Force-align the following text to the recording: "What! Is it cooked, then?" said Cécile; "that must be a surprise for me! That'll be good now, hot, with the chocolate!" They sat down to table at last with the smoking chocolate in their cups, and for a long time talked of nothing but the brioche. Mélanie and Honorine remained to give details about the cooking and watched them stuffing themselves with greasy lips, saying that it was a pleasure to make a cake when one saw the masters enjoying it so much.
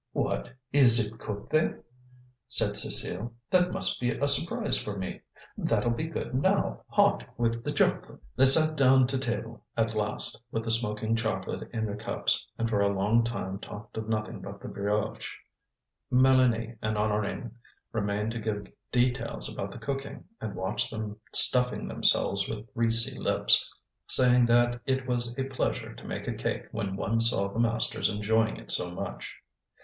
"What! 0.13 0.51
Is 0.73 0.99
it 0.99 1.19
cooked, 1.19 1.51
then?" 1.51 1.83
said 2.47 2.71
Cécile; 2.71 3.33
"that 3.51 3.71
must 3.71 4.01
be 4.01 4.09
a 4.09 4.27
surprise 4.27 4.75
for 4.75 4.97
me! 4.97 5.21
That'll 5.55 5.91
be 5.91 6.05
good 6.05 6.33
now, 6.33 6.83
hot, 6.89 7.23
with 7.37 7.63
the 7.63 7.71
chocolate!" 7.71 8.19
They 8.35 8.45
sat 8.47 8.75
down 8.75 9.05
to 9.05 9.19
table 9.19 9.63
at 9.77 9.93
last 9.93 10.43
with 10.49 10.63
the 10.63 10.71
smoking 10.71 11.15
chocolate 11.15 11.69
in 11.71 11.85
their 11.85 11.95
cups, 11.97 12.47
and 12.57 12.67
for 12.67 12.79
a 12.81 12.89
long 12.91 13.23
time 13.23 13.59
talked 13.59 13.95
of 13.95 14.09
nothing 14.09 14.41
but 14.41 14.59
the 14.59 14.67
brioche. 14.69 15.37
Mélanie 16.11 16.77
and 16.81 16.97
Honorine 16.97 17.51
remained 17.91 18.31
to 18.31 18.39
give 18.39 18.69
details 18.91 19.53
about 19.53 19.69
the 19.71 19.77
cooking 19.77 20.23
and 20.41 20.55
watched 20.55 20.89
them 20.89 21.15
stuffing 21.31 21.87
themselves 21.87 22.49
with 22.49 22.73
greasy 22.73 23.19
lips, 23.19 23.71
saying 24.07 24.47
that 24.47 24.81
it 24.87 25.07
was 25.07 25.37
a 25.37 25.43
pleasure 25.43 25.93
to 25.93 26.05
make 26.07 26.27
a 26.27 26.33
cake 26.33 26.63
when 26.71 26.95
one 26.95 27.21
saw 27.21 27.49
the 27.49 27.61
masters 27.61 28.09
enjoying 28.09 28.57
it 28.57 28.71
so 28.71 28.89
much. 28.89 29.35